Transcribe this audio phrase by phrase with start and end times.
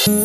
[0.00, 0.16] Halo,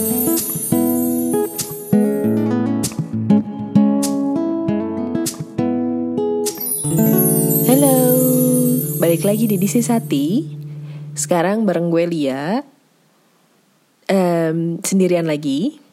[9.04, 10.48] balik lagi di Disi Sati.
[11.12, 12.64] Sekarang bareng gue Lia,
[14.08, 15.84] um, sendirian lagi.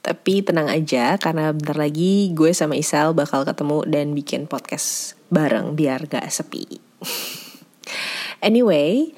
[0.00, 5.76] Tapi tenang aja, karena bentar lagi gue sama Isal bakal ketemu dan bikin podcast bareng
[5.76, 6.80] biar gak sepi.
[8.48, 9.12] anyway,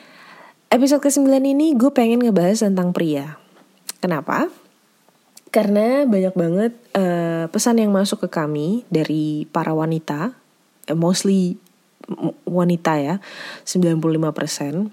[0.74, 3.43] episode ke-9 ini gue pengen ngebahas tentang pria.
[4.04, 4.52] Kenapa?
[5.48, 10.44] Karena banyak banget uh, pesan yang masuk ke kami dari para wanita
[10.84, 11.56] Eh, mostly
[12.44, 13.16] wanita ya
[13.64, 14.92] 95%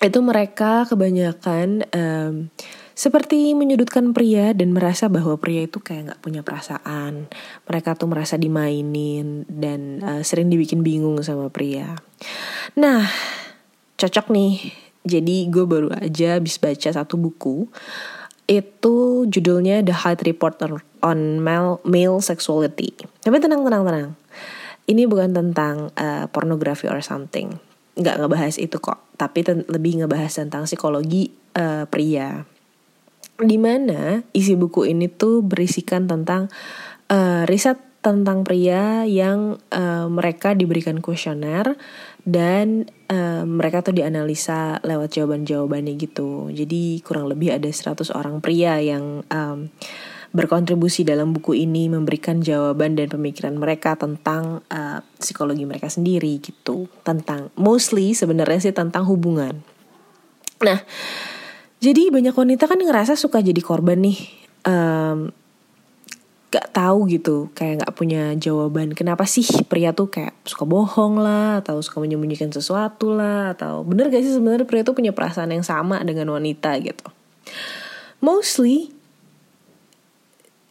[0.00, 2.48] itu mereka kebanyakan um,
[2.96, 7.28] seperti menyudutkan pria dan merasa bahwa pria itu kayak nggak punya perasaan.
[7.68, 12.00] Mereka tuh merasa dimainin dan uh, sering dibikin bingung sama pria.
[12.80, 13.04] Nah
[14.00, 14.52] cocok nih
[15.06, 17.70] jadi gue baru aja habis baca satu buku.
[18.46, 20.54] Itu judulnya The Hard Report
[21.02, 22.94] on Male, Male Sexuality.
[23.22, 24.08] Tapi tenang tenang tenang.
[24.86, 27.58] Ini bukan tentang uh, pornografi or something.
[27.98, 29.02] Nggak ngebahas itu kok.
[29.18, 32.46] Tapi lebih ngebahas tentang psikologi uh, pria.
[33.36, 36.46] Di mana isi buku ini tuh berisikan tentang
[37.10, 41.74] uh, riset tentang pria yang uh, mereka diberikan kuesioner
[42.22, 46.54] dan uh, mereka tuh dianalisa lewat jawaban-jawabannya gitu.
[46.54, 49.66] Jadi kurang lebih ada 100 orang pria yang um,
[50.36, 56.92] berkontribusi dalam buku ini memberikan jawaban dan pemikiran mereka tentang uh, psikologi mereka sendiri gitu
[57.00, 59.64] tentang mostly sebenarnya sih tentang hubungan
[60.60, 60.84] nah
[61.80, 64.18] jadi banyak wanita kan ngerasa suka jadi korban nih
[64.68, 65.32] um,
[66.56, 68.96] gak tahu gitu kayak gak punya jawaban.
[68.96, 74.08] Kenapa sih pria tuh kayak suka bohong lah atau suka menyembunyikan sesuatu lah atau bener
[74.08, 77.06] gak sih sebenarnya pria tuh punya perasaan yang sama dengan wanita gitu?
[78.24, 78.96] Mostly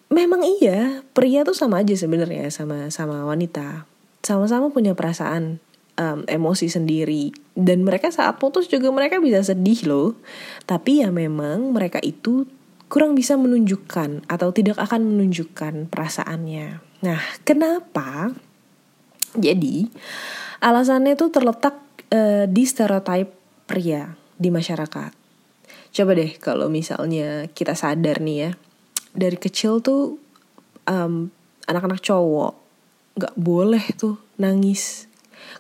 [0.10, 3.86] memang iya pria tuh sama aja sebenarnya sama sama wanita.
[4.26, 5.62] Sama-sama punya perasaan
[6.00, 7.32] um, emosi sendiri.
[7.56, 10.10] Dan mereka saat putus juga mereka bisa sedih loh.
[10.68, 12.50] Tapi ya memang mereka itu
[12.88, 16.80] kurang bisa menunjukkan atau tidak akan menunjukkan perasaannya.
[17.02, 18.32] Nah kenapa?
[19.36, 19.90] Jadi
[20.64, 21.76] alasannya tuh terletak
[22.14, 23.36] uh, di stereotip
[23.66, 25.12] pria di masyarakat.
[25.96, 28.52] Coba deh kalau misalnya kita sadar nih ya
[29.16, 30.20] dari kecil tuh
[30.86, 31.32] um,
[31.66, 32.54] anak-anak cowok
[33.16, 35.08] nggak boleh tuh nangis.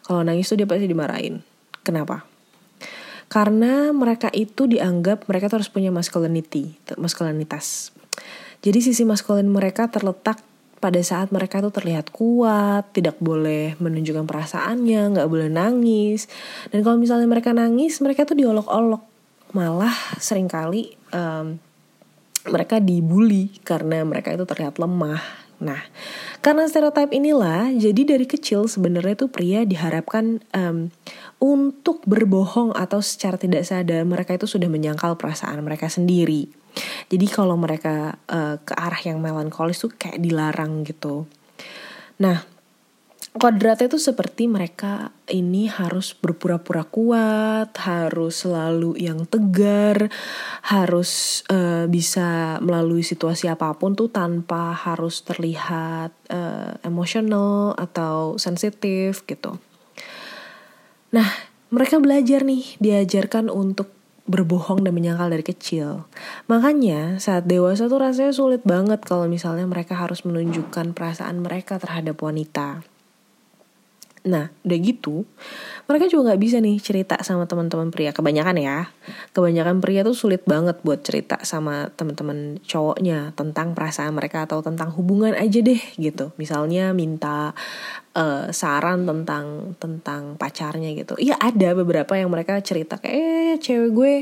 [0.03, 1.41] Kalau nangis tuh dia pasti dimarahin.
[1.81, 2.34] Kenapa
[3.35, 7.91] karena mereka itu dianggap mereka harus punya masculinity maskulinitas
[8.63, 10.39] jadi sisi maskulin mereka terletak
[10.85, 16.29] pada saat mereka tuh terlihat kuat, tidak boleh menunjukkan perasaannya, nggak boleh nangis.
[16.69, 19.01] Dan kalau misalnya mereka nangis, mereka tuh diolok-olok.
[19.57, 21.57] Malah sering kali um,
[22.45, 25.21] mereka dibully karena mereka itu terlihat lemah.
[25.63, 25.81] Nah,
[26.43, 30.91] karena stereotip inilah, jadi dari kecil sebenarnya tuh pria diharapkan um,
[31.39, 36.47] untuk berbohong atau secara tidak sadar mereka itu sudah menyangkal perasaan mereka sendiri.
[37.07, 41.23] Jadi kalau mereka uh, ke arah yang melankolis tuh kayak dilarang gitu.
[42.19, 42.43] Nah,
[43.35, 50.07] kodratnya itu seperti mereka ini harus berpura-pura kuat, harus selalu yang tegar,
[50.67, 59.27] harus uh, bisa melalui situasi apa pun tuh tanpa harus terlihat uh, emosional atau sensitif
[59.27, 59.59] gitu.
[61.15, 61.31] Nah,
[61.71, 63.95] mereka belajar nih, diajarkan untuk
[64.27, 66.09] berbohong dan menyangkal dari kecil.
[66.51, 72.19] Makanya saat dewasa tuh rasanya sulit banget kalau misalnya mereka harus menunjukkan perasaan mereka terhadap
[72.19, 72.83] wanita
[74.25, 75.21] Nah, udah gitu,
[75.85, 78.09] mereka juga nggak bisa nih cerita sama teman-teman pria.
[78.09, 78.89] Kebanyakan ya,
[79.37, 84.89] kebanyakan pria tuh sulit banget buat cerita sama teman-teman cowoknya tentang perasaan mereka atau tentang
[84.97, 86.33] hubungan aja deh gitu.
[86.41, 87.53] Misalnya minta
[88.17, 91.13] uh, saran tentang tentang pacarnya gitu.
[91.21, 94.13] Iya ada beberapa yang mereka cerita kayak eh cewek gue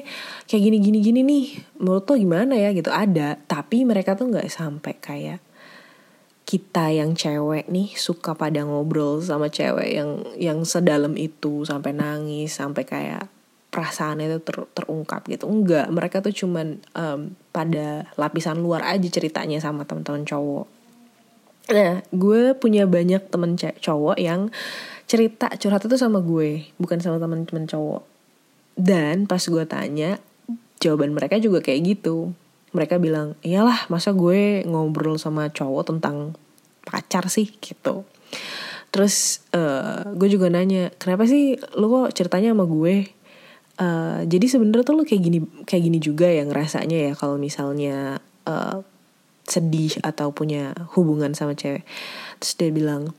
[0.51, 1.45] kayak gini gini gini nih.
[1.79, 3.39] Menurut lo gimana ya gitu ada.
[3.39, 5.39] Tapi mereka tuh nggak sampai kayak
[6.53, 12.53] kita yang cewek nih suka pada ngobrol sama cewek yang yang sedalam itu sampai nangis
[12.53, 13.25] sampai kayak
[13.73, 15.49] perasaannya itu ter, terungkap gitu.
[15.49, 20.69] Enggak mereka tuh cuman um, pada lapisan luar aja ceritanya sama teman-teman cowok.
[21.73, 24.53] Nah gue punya banyak temen cowok yang
[25.09, 28.05] cerita curhat itu sama gue bukan sama teman-teman cowok.
[28.77, 30.21] Dan pas gue tanya
[30.77, 32.37] jawaban mereka juga kayak gitu.
[32.77, 36.37] Mereka bilang iyalah masa gue ngobrol sama cowok tentang
[36.83, 38.03] pacar sih gitu.
[38.93, 43.09] Terus uh, gue juga nanya kenapa sih lo kok ceritanya sama gue?
[43.73, 48.21] Uh, jadi sebenarnya tuh lo kayak gini kayak gini juga ya ngerasanya ya kalau misalnya
[48.45, 48.85] uh,
[49.49, 51.81] sedih atau punya hubungan sama cewek.
[52.37, 53.17] Terus dia bilang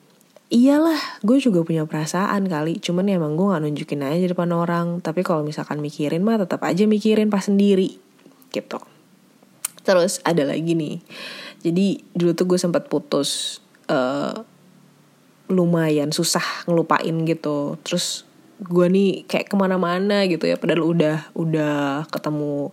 [0.55, 4.55] iyalah gue juga punya perasaan kali cuman ya emang gue gak nunjukin aja di depan
[4.55, 5.03] orang.
[5.03, 7.99] Tapi kalau misalkan mikirin mah tetap aja mikirin pas sendiri
[8.55, 8.79] gitu
[9.85, 10.99] terus ada lagi nih.
[11.65, 14.45] Jadi dulu tuh gue sempat putus uh,
[15.49, 17.77] lumayan susah ngelupain gitu.
[17.85, 18.25] Terus
[18.61, 20.57] gue nih kayak ke mana-mana gitu ya.
[20.57, 21.77] Padahal udah udah
[22.09, 22.73] ketemu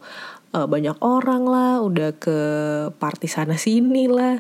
[0.55, 1.83] uh, banyak orang lah.
[1.83, 2.37] Udah ke
[2.95, 4.39] party sana sini lah.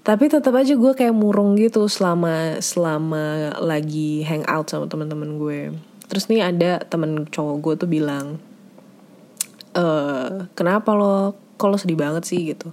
[0.00, 5.60] Tapi tetap aja gue kayak murung gitu selama selama lagi hang out sama teman-teman gue.
[6.10, 8.42] Terus nih ada temen cowok gue tuh bilang
[9.74, 9.86] e,
[10.54, 12.72] kenapa lo kalau sedih banget sih gitu?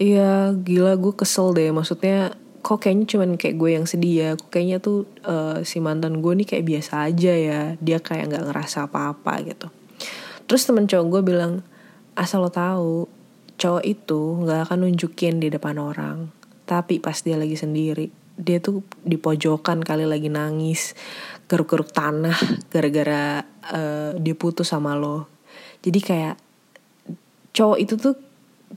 [0.00, 1.68] Iya gila gue kesel deh.
[1.68, 2.32] Maksudnya
[2.64, 4.30] kok kayaknya cuman kayak gue yang sedih ya?
[4.40, 7.60] Kok kayaknya tuh uh, si mantan gue nih kayak biasa aja ya?
[7.78, 9.68] Dia kayak nggak ngerasa apa-apa gitu.
[10.48, 11.60] Terus temen cowok gue bilang
[12.16, 13.04] asal lo tahu
[13.60, 16.32] cowok itu nggak akan nunjukin di depan orang.
[16.64, 20.98] Tapi pas dia lagi sendiri dia tuh di pojokan kali lagi nangis
[21.46, 22.34] geruk-geruk tanah
[22.72, 25.30] gara-gara uh, dia putus sama lo.
[25.84, 26.34] Jadi kayak
[27.54, 28.18] cowok itu tuh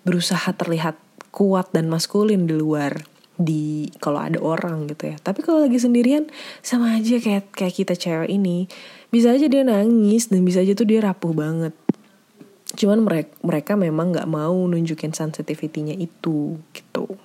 [0.06, 0.95] berusaha terlihat
[1.33, 3.03] kuat dan maskulin di luar
[3.38, 5.18] di kalau ada orang gitu ya.
[5.21, 6.25] Tapi kalau lagi sendirian
[6.65, 8.65] sama aja kayak kayak kita cewek ini.
[9.13, 11.74] Bisa aja dia nangis dan bisa aja tuh dia rapuh banget.
[12.74, 17.18] Cuman mereka mereka memang nggak mau nunjukin sensitivitinya itu gitu.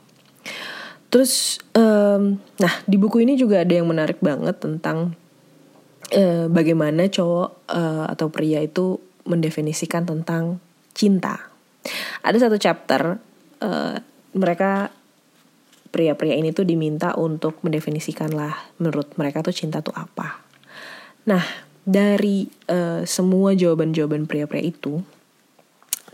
[1.13, 5.17] Terus um, nah di buku ini juga ada yang menarik banget tentang
[6.13, 10.61] uh, bagaimana cowok uh, atau pria itu mendefinisikan tentang
[10.93, 11.51] cinta
[12.23, 13.19] ada satu chapter
[13.65, 13.97] uh,
[14.33, 14.93] mereka
[15.93, 20.41] pria-pria ini tuh diminta untuk mendefinisikan lah menurut mereka tuh cinta tuh apa
[21.29, 21.45] nah
[21.83, 25.03] dari uh, semua jawaban-jawaban pria-pria itu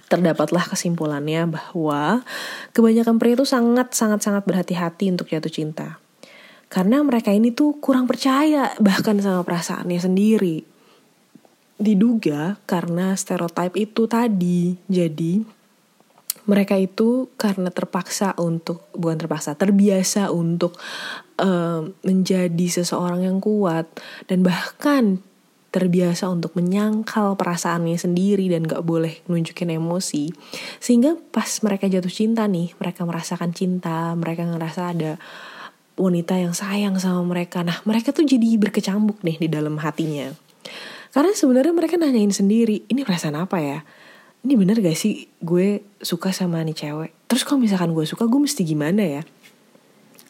[0.09, 2.25] terdapatlah kesimpulannya bahwa
[2.73, 6.01] kebanyakan pria itu sangat sangat sangat berhati-hati untuk jatuh cinta.
[6.69, 10.65] Karena mereka ini tuh kurang percaya bahkan sama perasaannya sendiri.
[11.79, 14.75] Diduga karena stereotip itu tadi.
[14.91, 15.59] Jadi
[16.49, 20.81] mereka itu karena terpaksa untuk bukan terpaksa terbiasa untuk
[21.39, 23.85] uh, menjadi seseorang yang kuat
[24.27, 25.21] dan bahkan
[25.69, 30.33] terbiasa untuk menyangkal perasaannya sendiri dan gak boleh nunjukin emosi.
[30.81, 35.13] Sehingga pas mereka jatuh cinta nih mereka merasakan cinta mereka ngerasa ada
[36.01, 37.61] wanita yang sayang sama mereka.
[37.61, 40.48] Nah mereka tuh jadi berkecambuk nih di dalam hatinya
[41.09, 43.81] karena sebenarnya mereka nanyain sendiri ini perasaan apa ya?
[44.45, 47.11] Ini bener gak sih gue suka sama nih cewek?
[47.27, 49.23] Terus kalau misalkan gue suka gue mesti gimana ya?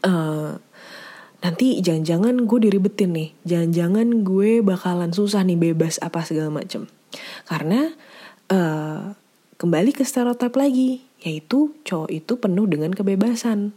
[0.06, 0.56] Uh,
[1.42, 3.30] nanti jangan-jangan gue diribetin nih.
[3.44, 6.86] Jangan-jangan gue bakalan susah nih bebas apa segala macem.
[7.44, 7.90] Karena
[8.54, 9.12] uh,
[9.58, 13.75] kembali ke stereotip lagi yaitu cowok itu penuh dengan kebebasan.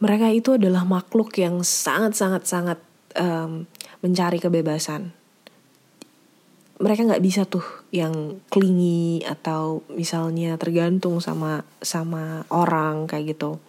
[0.00, 2.78] Mereka itu adalah makhluk yang sangat-sangat sangat
[3.14, 3.70] um,
[4.02, 5.21] mencari kebebasan
[6.82, 7.62] mereka nggak bisa tuh
[7.94, 13.62] yang klingi atau misalnya tergantung sama sama orang kayak gitu.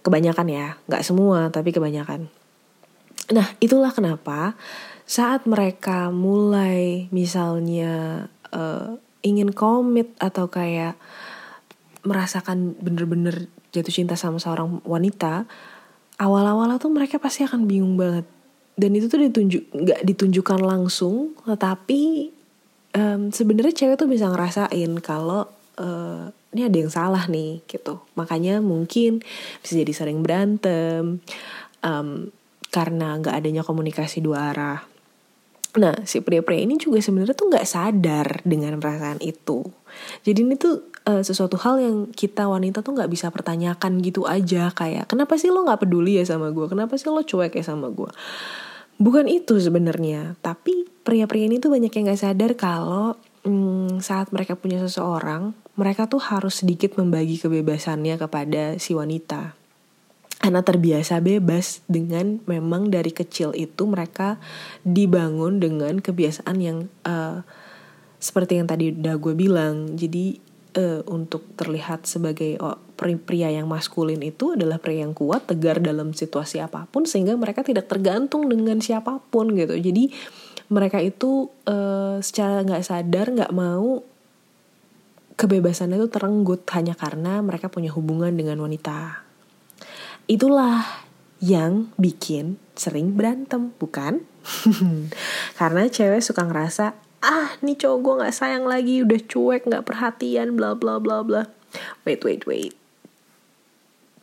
[0.00, 2.32] Kebanyakan ya nggak semua tapi kebanyakan.
[3.36, 4.56] Nah itulah kenapa
[5.04, 10.96] saat mereka mulai misalnya uh, ingin komit atau kayak
[12.04, 15.44] merasakan bener-bener jatuh cinta sama seorang wanita
[16.20, 18.28] awal-awal tuh mereka pasti akan bingung banget
[18.74, 22.30] dan itu tuh ditunjuk nggak ditunjukkan langsung tetapi
[22.94, 25.46] um, sebenarnya cewek tuh bisa ngerasain kalau
[25.78, 28.06] uh, ini ada yang salah nih gitu.
[28.14, 29.20] Makanya mungkin
[29.60, 31.18] bisa jadi sering berantem
[31.82, 32.08] um,
[32.70, 34.80] karena nggak adanya komunikasi dua arah.
[35.74, 39.66] Nah si pria-pria ini juga sebenarnya tuh nggak sadar dengan perasaan itu.
[40.22, 44.72] Jadi ini tuh uh, sesuatu hal yang kita wanita tuh nggak bisa pertanyakan gitu aja
[44.72, 47.88] kayak kenapa sih lo nggak peduli ya sama gue kenapa sih lo cuek ya sama
[47.90, 48.10] gue
[49.00, 54.56] bukan itu sebenarnya tapi pria-pria ini tuh banyak yang nggak sadar kalau hmm, saat mereka
[54.56, 59.58] punya seseorang mereka tuh harus sedikit membagi kebebasannya kepada si wanita.
[60.38, 64.36] Karena terbiasa bebas dengan memang dari kecil itu mereka
[64.84, 67.40] dibangun dengan kebiasaan yang uh,
[68.20, 69.96] seperti yang tadi udah gue bilang.
[69.96, 70.38] Jadi
[70.76, 76.12] uh, untuk terlihat sebagai oh, pria yang maskulin itu adalah pria yang kuat, tegar dalam
[76.14, 79.74] situasi apa pun sehingga mereka tidak tergantung dengan siapa pun gitu.
[79.74, 80.10] Jadi
[80.70, 84.02] mereka itu uh, secara nggak sadar nggak mau
[85.34, 89.26] kebebasannya itu terenggut hanya karena mereka punya hubungan dengan wanita.
[90.30, 91.04] Itulah
[91.42, 94.24] yang bikin sering berantem, bukan?
[95.58, 100.52] karena cewek suka ngerasa ah nih cowok gue nggak sayang lagi udah cuek nggak perhatian
[100.52, 101.48] bla bla bla bla.
[102.04, 102.76] Wait wait wait.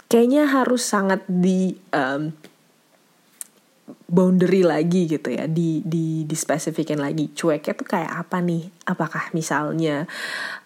[0.06, 2.36] Kayaknya harus sangat di um,
[4.12, 7.34] boundary lagi gitu ya di di di spesifikin lagi.
[7.34, 8.70] Cueknya tuh kayak apa nih?
[8.86, 10.06] Apakah misalnya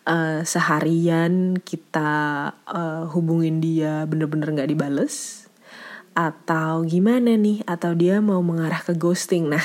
[0.03, 5.47] uh, seharian kita uh, hubungin dia bener-bener nggak dibales?
[6.15, 7.63] Atau gimana nih?
[7.69, 9.47] Atau dia mau mengarah ke ghosting?
[9.53, 9.63] Nah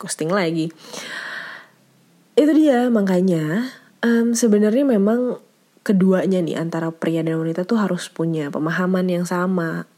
[0.00, 0.72] ghosting lagi
[2.36, 3.72] itu dia makanya
[4.04, 5.40] um, sebenarnya memang
[5.80, 9.88] keduanya nih antara pria dan wanita tuh harus punya pemahaman yang sama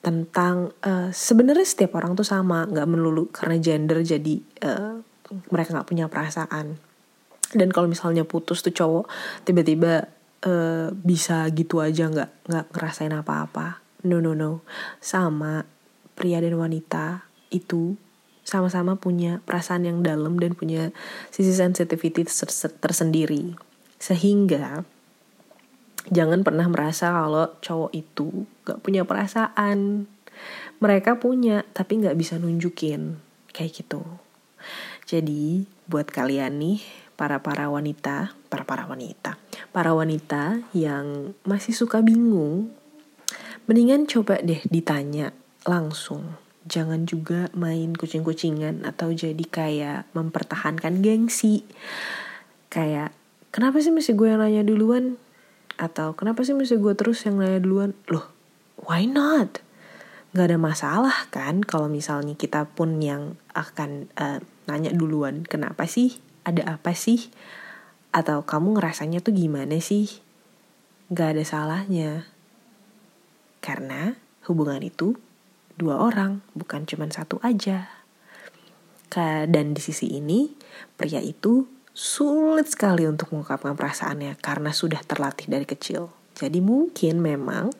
[0.00, 5.02] tentang uh, sebenarnya setiap orang tuh sama nggak melulu karena gender jadi uh,
[5.50, 6.78] mereka nggak punya perasaan.
[7.50, 9.10] Dan kalau misalnya putus tuh cowok
[9.42, 10.06] tiba-tiba
[10.46, 13.82] uh, bisa gitu aja nggak nggak ngerasain apa-apa.
[14.06, 14.62] No no no.
[15.02, 15.66] Sama
[16.14, 17.98] pria dan wanita itu
[18.46, 20.94] sama-sama punya perasaan yang dalam dan punya
[21.34, 22.22] sisi sensitivity
[22.78, 23.58] tersendiri.
[23.98, 24.86] Sehingga
[26.14, 30.06] jangan pernah merasa kalau cowok itu gak punya perasaan.
[30.78, 33.18] Mereka punya tapi gak bisa nunjukin
[33.50, 34.06] kayak gitu.
[35.10, 36.78] Jadi buat kalian nih
[37.18, 39.42] para-para wanita, para-para wanita,
[39.74, 42.70] para wanita yang masih suka bingung,
[43.66, 45.34] mendingan coba deh ditanya
[45.66, 51.62] langsung jangan juga main kucing-kucingan atau jadi kayak mempertahankan gengsi.
[52.68, 53.14] Kayak
[53.54, 55.16] kenapa sih mesti gue yang nanya duluan?
[55.78, 57.94] Atau kenapa sih mesti gue terus yang nanya duluan?
[58.10, 58.26] Loh,
[58.82, 59.62] why not?
[60.34, 65.46] Gak ada masalah kan kalau misalnya kita pun yang akan uh, nanya duluan.
[65.46, 66.18] Kenapa sih?
[66.42, 67.30] Ada apa sih?
[68.10, 70.10] Atau kamu ngerasanya tuh gimana sih?
[71.14, 72.26] Gak ada salahnya.
[73.62, 75.16] Karena hubungan itu
[75.76, 77.88] dua orang, bukan cuma satu aja.
[79.48, 80.52] Dan di sisi ini,
[80.98, 81.64] pria itu
[81.96, 86.12] sulit sekali untuk mengungkapkan perasaannya karena sudah terlatih dari kecil.
[86.36, 87.72] Jadi mungkin memang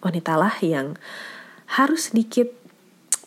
[0.00, 0.96] wanitalah yang
[1.76, 2.48] harus sedikit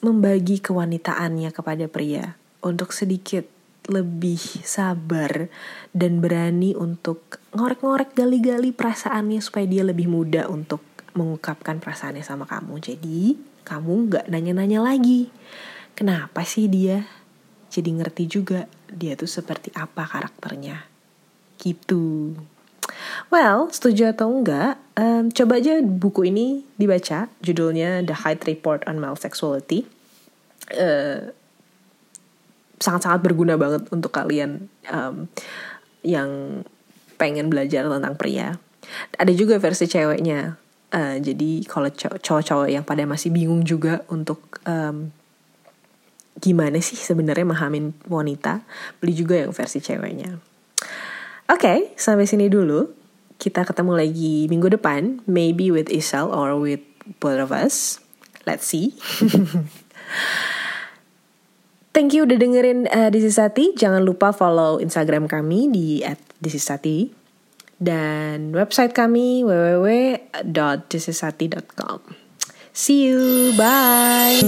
[0.02, 2.34] membagi kewanitaannya kepada pria
[2.66, 3.46] untuk sedikit
[3.86, 5.46] lebih sabar
[5.94, 10.82] dan berani untuk ngorek-ngorek gali-gali perasaannya supaya dia lebih mudah untuk
[11.14, 12.82] mengungkapkan perasaannya sama kamu.
[12.82, 15.34] Jadi kamu gak nanya-nanya lagi.
[15.98, 17.04] Kenapa sih dia?
[17.74, 20.86] Jadi ngerti juga dia tuh seperti apa karakternya.
[21.60, 22.38] Gitu.
[23.34, 27.28] Well, setuju atau enggak, um, coba aja buku ini dibaca.
[27.42, 29.84] Judulnya The Hyde Report on Male Sexuality.
[30.72, 31.34] Uh,
[32.80, 35.26] sangat-sangat berguna banget untuk kalian um,
[36.06, 36.62] yang
[37.16, 38.60] pengen belajar tentang pria.
[39.18, 40.60] Ada juga versi ceweknya.
[40.96, 45.12] Uh, jadi kalau cowok-cowok yang pada masih bingung juga untuk um,
[46.40, 48.64] gimana sih sebenarnya mahamin wanita,
[49.04, 50.40] beli juga yang versi ceweknya.
[51.52, 52.96] Oke, okay, sampai sini dulu.
[53.36, 56.80] Kita ketemu lagi minggu depan, maybe with Isal or with
[57.20, 58.00] both of us.
[58.48, 58.96] Let's see.
[61.96, 63.76] Thank you udah dengerin uh, Disisati.
[63.76, 66.00] Jangan lupa follow Instagram kami di
[66.40, 67.25] @disisati
[67.80, 72.00] dan website kami www.disisati.com.
[72.76, 74.44] See you, bye.